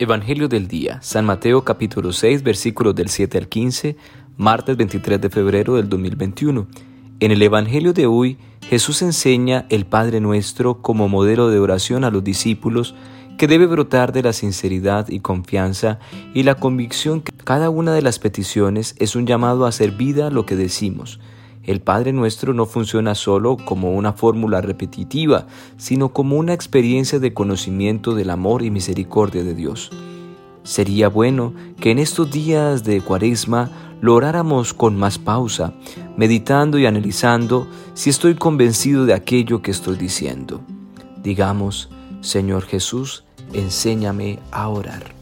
Evangelio 0.00 0.48
del 0.48 0.66
día, 0.66 1.00
San 1.02 1.24
Mateo 1.24 1.62
capítulo 1.62 2.12
6 2.12 2.42
versículos 2.42 2.96
del 2.96 3.08
7 3.08 3.38
al 3.38 3.48
15, 3.48 3.96
martes 4.36 4.76
23 4.76 5.20
de 5.20 5.30
febrero 5.30 5.76
del 5.76 5.88
2021. 5.88 6.66
En 7.20 7.30
el 7.30 7.40
Evangelio 7.40 7.92
de 7.92 8.06
hoy, 8.06 8.36
Jesús 8.62 9.02
enseña 9.02 9.66
el 9.68 9.86
Padre 9.86 10.18
Nuestro 10.18 10.82
como 10.82 11.08
modelo 11.08 11.48
de 11.48 11.60
oración 11.60 12.02
a 12.02 12.10
los 12.10 12.24
discípulos 12.24 12.96
que 13.38 13.46
debe 13.46 13.66
brotar 13.66 14.12
de 14.12 14.24
la 14.24 14.32
sinceridad 14.32 15.08
y 15.10 15.20
confianza 15.20 16.00
y 16.34 16.42
la 16.42 16.56
convicción 16.56 17.20
que 17.20 17.32
cada 17.44 17.70
una 17.70 17.92
de 17.92 18.02
las 18.02 18.18
peticiones 18.18 18.96
es 18.98 19.14
un 19.14 19.28
llamado 19.28 19.64
a 19.64 19.68
hacer 19.68 19.92
vida 19.92 20.28
lo 20.28 20.44
que 20.44 20.56
decimos. 20.56 21.20
El 21.64 21.80
Padre 21.80 22.12
Nuestro 22.12 22.52
no 22.52 22.66
funciona 22.66 23.14
solo 23.14 23.56
como 23.56 23.92
una 23.92 24.12
fórmula 24.12 24.60
repetitiva, 24.60 25.46
sino 25.78 26.10
como 26.10 26.36
una 26.36 26.52
experiencia 26.52 27.18
de 27.18 27.32
conocimiento 27.32 28.14
del 28.14 28.30
amor 28.30 28.62
y 28.62 28.70
misericordia 28.70 29.42
de 29.42 29.54
Dios. 29.54 29.90
Sería 30.62 31.08
bueno 31.08 31.54
que 31.80 31.90
en 31.90 31.98
estos 31.98 32.30
días 32.30 32.84
de 32.84 33.00
Cuaresma 33.00 33.70
lo 34.02 34.14
oráramos 34.14 34.74
con 34.74 34.96
más 34.96 35.18
pausa, 35.18 35.72
meditando 36.16 36.78
y 36.78 36.84
analizando 36.84 37.66
si 37.94 38.10
estoy 38.10 38.34
convencido 38.34 39.06
de 39.06 39.14
aquello 39.14 39.62
que 39.62 39.70
estoy 39.70 39.96
diciendo. 39.96 40.60
Digamos, 41.22 41.88
Señor 42.20 42.64
Jesús, 42.64 43.24
enséñame 43.54 44.38
a 44.50 44.68
orar. 44.68 45.13